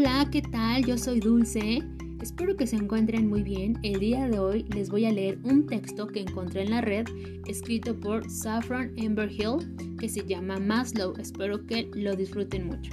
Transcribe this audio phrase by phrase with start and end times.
[0.00, 0.84] Hola, ¿qué tal?
[0.84, 1.82] Yo soy Dulce.
[2.22, 3.80] Espero que se encuentren muy bien.
[3.82, 7.04] El día de hoy les voy a leer un texto que encontré en la red
[7.48, 11.14] escrito por Saffron Amber Hill que se llama Maslow.
[11.18, 12.92] Espero que lo disfruten mucho.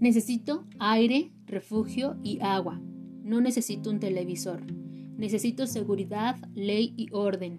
[0.00, 2.80] Necesito aire, refugio y agua.
[3.24, 4.77] No necesito un televisor.
[5.18, 7.58] Necesito seguridad, ley y orden.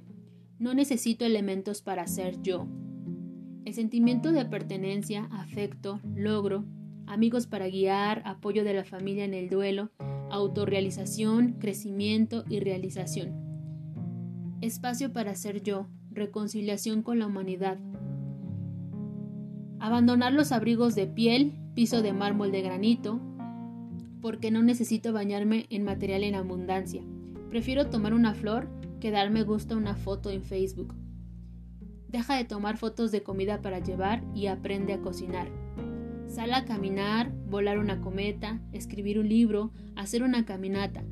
[0.60, 2.66] No necesito elementos para ser yo.
[3.66, 6.64] El sentimiento de pertenencia, afecto, logro,
[7.06, 9.92] amigos para guiar, apoyo de la familia en el duelo,
[10.32, 13.34] autorrealización, crecimiento y realización.
[14.62, 17.78] Espacio para ser yo, reconciliación con la humanidad.
[19.82, 23.20] Abandonar los abrigos de piel, piso de mármol de granito,
[24.22, 27.04] porque no necesito bañarme en material en abundancia.
[27.50, 28.70] Prefiero tomar una flor
[29.00, 30.94] que darme gusto una foto en Facebook.
[32.08, 35.50] Deja de tomar fotos de comida para llevar y aprende a cocinar.
[36.28, 41.04] Sal a caminar, volar una cometa, escribir un libro, hacer una caminata.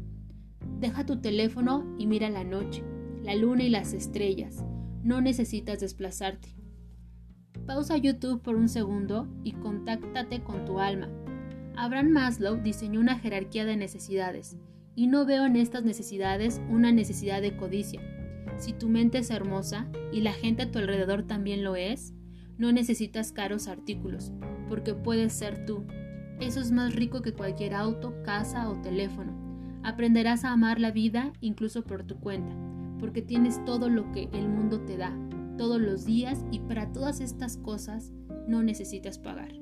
[0.79, 2.83] Deja tu teléfono y mira la noche,
[3.23, 4.63] la luna y las estrellas.
[5.01, 6.55] No necesitas desplazarte.
[7.65, 11.09] Pausa YouTube por un segundo y contáctate con tu alma.
[11.75, 14.57] Abraham Maslow diseñó una jerarquía de necesidades
[14.97, 18.01] y no veo en estas necesidades una necesidad de codicia.
[18.57, 22.15] Si tu mente es hermosa y la gente a tu alrededor también lo es,
[22.57, 24.33] no necesitas caros artículos,
[24.67, 25.85] porque puedes ser tú.
[26.39, 29.33] Eso es más rico que cualquier auto, casa o teléfono.
[29.83, 32.55] Aprenderás a amar la vida incluso por tu cuenta,
[32.99, 35.15] porque tienes todo lo que el mundo te da,
[35.59, 38.13] todos los días y para todas estas cosas
[38.47, 39.53] no necesitas pagar.